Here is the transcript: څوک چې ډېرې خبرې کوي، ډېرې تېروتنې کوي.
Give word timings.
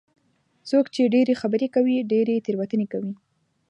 څوک 0.69 0.85
چې 0.93 1.11
ډېرې 1.13 1.33
خبرې 1.41 1.67
کوي، 1.75 1.97
ډېرې 2.11 2.43
تېروتنې 2.45 2.87
کوي. 2.93 3.13